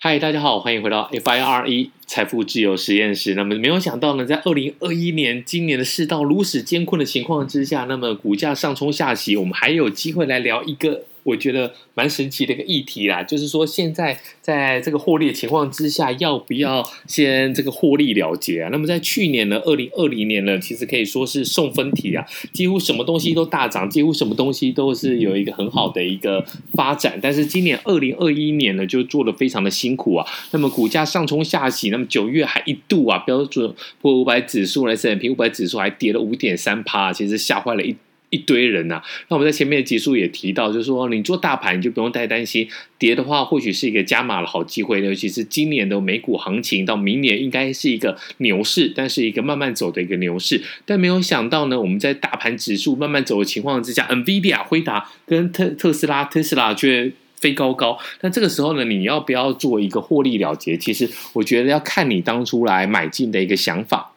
[0.00, 3.34] 嗨，大家好，欢迎回到 FIRE 财富自由实验室。
[3.34, 11.04] 那么没有想到呢，在二零二一年今年的世道如此艰困的情况之下，那么股价上冲下洗，我们还有机会来聊一个。
[11.24, 18.70] 我觉得蛮神奇的一个议题啦，就是说现在在这个获利的情况之下，要不要先这个获利了结啊？
[18.72, 27.18] 那么在去年呢，二零二零年呢，其实可以说是送分题啊，几乎什么东西都大涨，几乎什么东西都是有一个很好的一个发展。
[27.20, 30.26] 但是今年二零二一年呢，就做得非常的辛苦啊。
[30.52, 37.96] 那么股价上冲下洗，九月还一度啊，标准普尔五百指数来 S&P 五百指数还跌了五点三趴，其实吓坏了一。
[38.30, 45.02] 一堆人呐、啊，那我们在前面的集数也提到，就是说你做大盘你就不用太担心跌的话，或许是一个加码的好机会。
[45.02, 50.62] 尤其是今年的美股行情到明年应该是一个牛市，但是一个慢慢走的一个牛市。
[50.84, 57.10] 但没有想到呢，我们在大盘指数慢慢走的情况之下，NVIDIA、辉达跟特特斯拉、特斯拉却
[57.40, 57.98] 飞高高。
[58.20, 60.76] 那这个时候呢，你要不要做一个获利了结？
[60.76, 64.12] 其实我觉得要看你当初来买进的一个想法。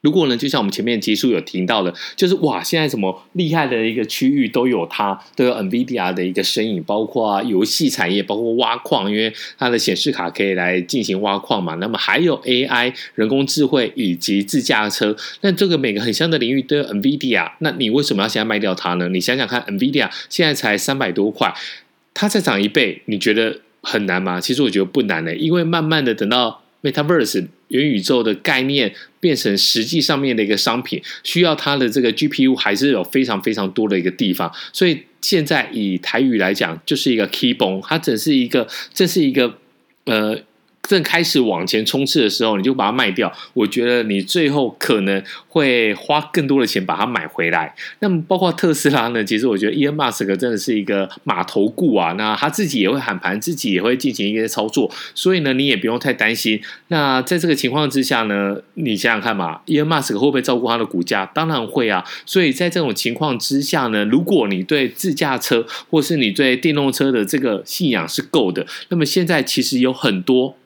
[0.00, 11.76] 如果呢，就像我们前面集数有提到的，就是哇，现在什么厉害的一个区域都有它，都有 NVIDIA 的一个身影，包括游戏产业，包括挖矿，因为它的显示卡可以来进行挖矿嘛。
[11.76, 17.52] 那么还有 AI 人工智慧以及自驾车，那这个每个很像的领域都有 NVIDIA。
[17.60, 19.08] 那你为什么要现在卖掉它呢？
[19.08, 21.50] 你想想看，NVIDIA 现在才三百多块，
[22.14, 24.40] 它再涨一倍，你觉得很难吗？
[24.40, 28.94] 其实我觉得不难的，因为慢慢的等到 Metaverse 元宇宙的概念。
[29.24, 39.56] 变成实际上面的一个商品，需要它的这个 GPU 还是有非常非常多的一个地方，所以现在以台语来讲，就是一个 key bone，它只是一个，这是一个
[40.04, 40.38] 呃。
[40.86, 43.32] 正开始往前冲刺的时候，你就把它卖掉。
[43.54, 47.74] 我觉得你最后可能会花更多的钱把它买回来。
[48.00, 49.24] 那么，包括特斯拉呢？
[49.24, 52.12] 其实我觉得伊恩马斯克真的是一个马头顾啊。
[52.18, 54.90] 那他自己也会喊盘，自己也会进行一些操作。
[55.14, 56.60] 所以呢，你也不用太担心。
[56.88, 61.24] 那在这个情况之下呢，你想想看嘛，伊恩马斯克会不会照顾他的股价？
[61.26, 62.04] 当然会啊。
[62.26, 70.56] 所以在这种情况之下呢，如果你对自驾车或是你对电动车的这个信仰是够的，那么现在其实有很多。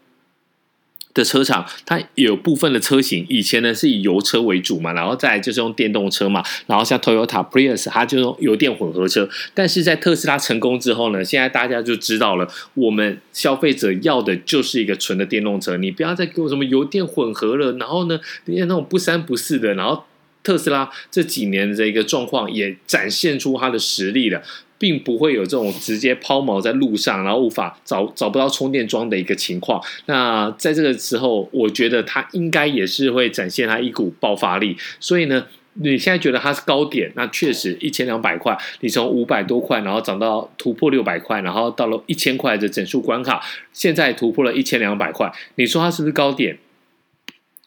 [1.14, 9.28] 的车厂，它有部分的车型以前呢是以油车为主嘛，然后再就是用电动车嘛，然后像 Toyota Prius 它就用油电混合车。
[9.54, 17.72] 但是在特斯拉成功之后呢，现在大家就知道了，我们消费者要的就是一个纯的电动车，你不要再给我什么油电混合了。
[17.72, 19.74] 然后呢，那种不三不四的。
[19.74, 20.04] 然后
[20.42, 24.42] 特斯拉这几年的一个状况也展现出它的实力了。
[24.80, 29.82] 并不会有这种直接抛锚在路上，然后无法找找不到充电桩的一个情况。
[30.06, 34.76] 那在这个时候，我觉得它应该也是会展现它一股爆发力。
[35.00, 46.56] 所以呢，你现在觉得它是高点，那确实一千两百块，你从五百多块，然后涨到突破六百块，然后到了一千块的整数关卡，现在突破了一千两百块，你说它是不是高点？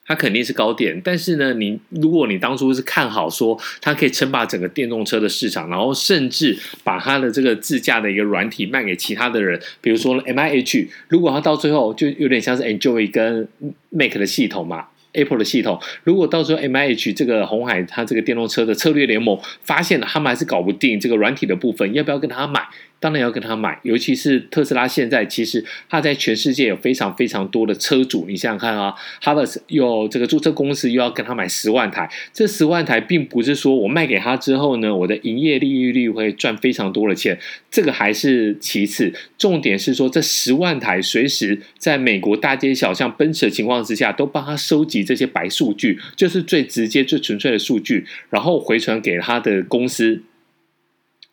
[0.05, 13.47] 它肯定是高点，但是呢，你如果你当初是看好说它可以称霸整个电动车的市场，然后甚至把它的这个自驾的一个软体卖给其他的人，比如说 MIH，如果它到最后就有点像是 Enjoy 跟
[13.89, 22.67] Make 的系统嘛，Apple 的系统，如果到时候 MIH 这个红海它这个电动车的策略联盟发现了他们还是搞不定这个软体的部分，要不要跟他买？
[23.01, 28.25] 当然要跟他买，尤其是特斯拉现在，其实它在全世界有非常非常多的车主。
[28.29, 37.39] 你想想看啊，Harvest 有这个注册公司又要跟他买十万台，这十万台并不是说我卖给他之后呢，我的营业利益率会赚非常多的钱，
[37.71, 39.11] 这个还是其次。
[39.35, 50.21] 重点是说，这十万台随时在美国大街小巷奔驰的情况之下，都帮他收集这些白数据，就是最直接、最纯粹的数据，然后回传给他的公司。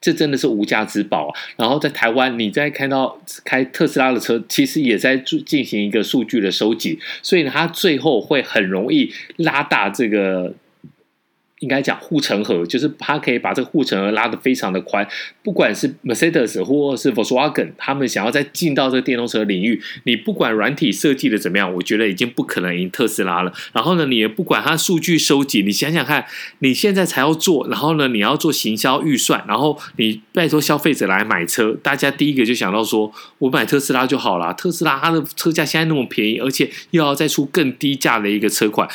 [0.01, 1.35] 这真的是无价之宝！
[1.57, 10.55] 然后在台湾，你在看到开特斯拉的车，其实也在进行一个数据的收集，所以它最后会很容易拉大这个。
[11.61, 15.07] 应该讲护城河，就是它可以把这个护城河拉得非常的宽。
[15.43, 23.53] 不管是 Mercedes 或是 Volkswagen，他们想要再进到这个电动车领域，你不管软体设计的怎么样，我觉得已经不可能赢特斯拉了。
[23.73, 26.25] 然后呢，你也不管它数据收集，你想想看，
[26.61, 34.55] 你现在才要做，然后呢，你要做行销预算，然后你拜托消费者来买车，大家第一个就想到说，我买特斯拉就好了。
[34.55, 38.89] 特斯拉它的车价现在那么便宜，而且又要再出更低价的一个车款。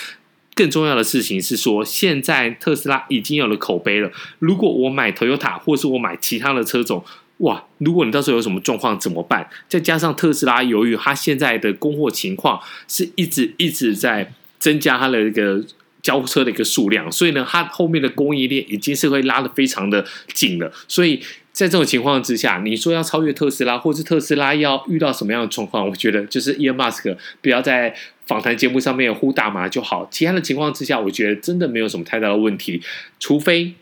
[0.55, 4.11] 更重要的事情是说，现在特斯拉已经有了口碑了。
[4.39, 7.03] 如果我买 Toyota，或是我买其他的车种，
[7.37, 7.65] 哇！
[7.79, 9.49] 如果你到时候有什么状况怎么办？
[9.67, 15.61] 再加上特斯拉，由于它现在的供货情况是一直一直在增加它的一个
[16.01, 20.71] 交车的一个数量，所以呢，它后面的供应链已经是会拉得非常的紧了。
[20.87, 21.21] 所以
[21.53, 27.95] 在这种情况之下，你说要超越特斯拉，或是特斯拉要遇到什么样的状况，我觉得就是 Elon Musk 不要在
[28.25, 30.07] 访谈节目上面呼大麻就好。
[30.09, 32.81] 其他的情况之下，我觉得真的没有什么太大的问题，
[33.19, 33.75] 除非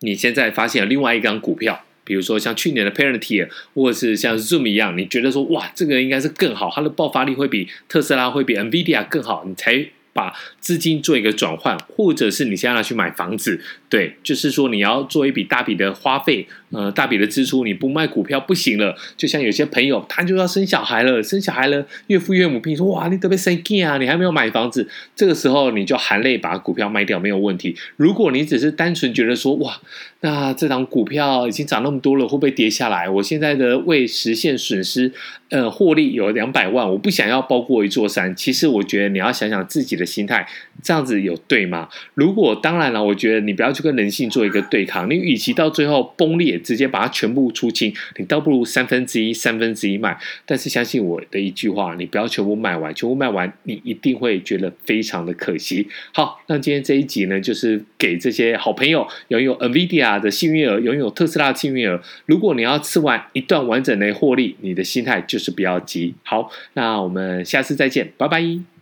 [0.00, 13.60] 你现在发现了另外一张股票，比如说像去年的 Parenti 或者是像 Zoom 一样，你觉得说哇，这个应该是更好，它的爆发力会比特斯拉会比 NVIDIA 更好，你才把资金做一个转换，或者是你现在要去买房子。
[13.88, 18.96] 对，就是说你要做一笔大笔的花费，呃，大笔的支出，你不卖股票不行了。
[19.16, 27.76] 就像有些朋友，他就要生小孩了，生小孩了，岳父岳母跟你说，哇，你特别生气啊，你还没有买房子，这个时候你就含泪把股票卖掉，没有问题。
[27.96, 29.80] 如果你只是单纯觉得说，哇，
[30.20, 33.08] 那这档股票已经涨那么多了，会不会跌下来？
[33.08, 35.12] 我现在的未实现损失，
[35.48, 38.36] 呃，获利有两百万，我不想要包过一座山。
[38.36, 40.48] 其实我觉得你要想想自己的的心态，
[40.82, 41.88] 这样子有对吗？
[42.14, 43.80] 如果当然了，我觉得你不要去。
[43.80, 50.18] 跟人性做一个对抗，你与其到最后崩裂，直接把它全部出清，你倒不如三分之一、三分之一卖。
[50.44, 55.88] 但是相信我的一句话，你不要全部卖完，全部卖完，你一定会觉得非常的可惜。
[56.12, 62.02] 好，那今天这一集呢，就是给这些好朋友拥有 NVIDIA 的幸运儿，拥有特斯拉的幸运儿。
[62.26, 66.14] 如果你要吃完一段完整的获利，你的心态就是不要急。
[66.22, 68.79] 好，那我们下次再见，拜拜。